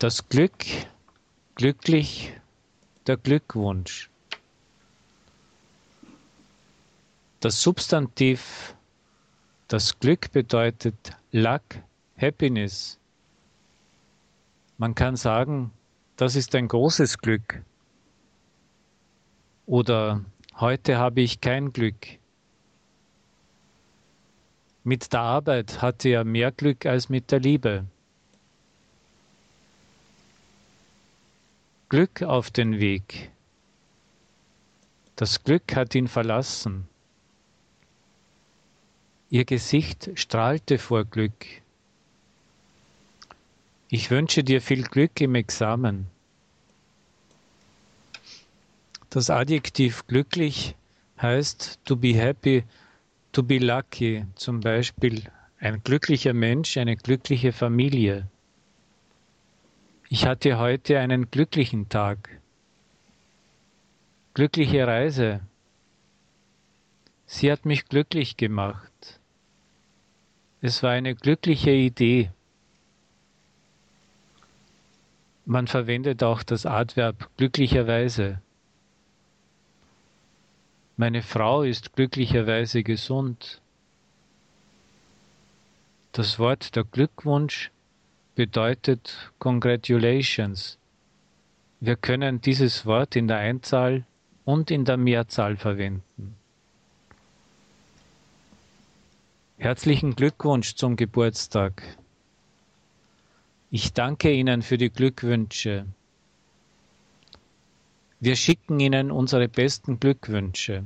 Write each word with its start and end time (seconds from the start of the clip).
Das 0.00 0.26
Glück, 0.30 0.64
glücklich, 1.56 2.32
der 3.06 3.18
Glückwunsch. 3.18 4.08
Das 7.40 7.60
Substantiv, 7.60 8.74
das 9.68 9.98
Glück 9.98 10.32
bedeutet 10.32 10.96
Luck, 11.32 11.64
Happiness. 12.16 12.98
Man 14.78 14.94
kann 14.94 15.16
sagen, 15.16 15.70
das 16.16 16.34
ist 16.34 16.54
ein 16.54 16.68
großes 16.68 17.18
Glück. 17.18 17.62
Oder 19.66 20.24
heute 20.60 20.96
habe 20.96 21.20
ich 21.20 21.42
kein 21.42 21.74
Glück. 21.74 22.06
Mit 24.82 25.12
der 25.12 25.20
Arbeit 25.20 25.82
hatte 25.82 26.08
er 26.08 26.24
mehr 26.24 26.52
Glück 26.52 26.86
als 26.86 27.10
mit 27.10 27.30
der 27.30 27.40
Liebe. 27.40 27.84
Glück 31.90 32.22
auf 32.22 32.52
den 32.52 32.78
Weg. 32.78 33.32
Das 35.16 35.42
Glück 35.42 35.74
hat 35.74 35.92
ihn 35.96 36.06
verlassen. 36.06 36.86
Ihr 39.28 39.44
Gesicht 39.44 40.08
strahlte 40.14 40.78
vor 40.78 41.04
Glück. 41.04 41.44
Ich 43.88 44.08
wünsche 44.08 44.44
dir 44.44 44.62
viel 44.62 44.84
Glück 44.84 45.20
im 45.20 45.34
Examen. 45.34 46.06
Das 49.08 49.28
Adjektiv 49.28 50.06
glücklich 50.06 50.76
heißt 51.20 51.80
to 51.84 51.96
be 51.96 52.14
happy, 52.14 52.62
to 53.32 53.42
be 53.42 53.58
lucky, 53.58 54.26
zum 54.36 54.60
Beispiel 54.60 55.24
ein 55.58 55.82
glücklicher 55.82 56.34
Mensch, 56.34 56.76
eine 56.76 56.94
glückliche 56.96 57.52
Familie. 57.52 58.28
Ich 60.12 60.26
hatte 60.26 60.58
heute 60.58 60.98
einen 60.98 61.30
glücklichen 61.30 61.88
Tag. 61.88 62.40
Glückliche 64.34 64.84
Reise. 64.84 65.40
Sie 67.26 67.52
hat 67.52 67.64
mich 67.64 67.86
glücklich 67.88 68.36
gemacht. 68.36 69.20
Es 70.60 70.82
war 70.82 70.90
eine 70.90 71.14
glückliche 71.14 71.70
Idee. 71.70 72.32
Man 75.46 75.68
verwendet 75.68 76.24
auch 76.24 76.42
das 76.42 76.66
Adverb 76.66 77.30
glücklicherweise. 77.36 78.42
Meine 80.96 81.22
Frau 81.22 81.62
ist 81.62 81.92
glücklicherweise 81.92 82.82
gesund. 82.82 83.62
Das 86.10 86.40
Wort 86.40 86.74
der 86.74 86.82
Glückwunsch 86.82 87.70
bedeutet 88.40 89.30
Congratulations. 89.38 90.78
Wir 91.80 91.96
können 91.96 92.40
dieses 92.40 92.86
Wort 92.86 93.14
in 93.14 93.28
der 93.28 93.36
Einzahl 93.36 94.06
und 94.46 94.70
in 94.70 94.86
der 94.86 94.96
Mehrzahl 94.96 95.58
verwenden. 95.58 96.36
Herzlichen 99.58 100.16
Glückwunsch 100.16 100.74
zum 100.74 100.96
Geburtstag. 100.96 101.82
Ich 103.70 103.92
danke 103.92 104.32
Ihnen 104.32 104.62
für 104.62 104.78
die 104.78 104.88
Glückwünsche. 104.88 105.84
Wir 108.20 108.36
schicken 108.36 108.80
Ihnen 108.80 109.10
unsere 109.10 109.48
besten 109.48 110.00
Glückwünsche. 110.00 110.84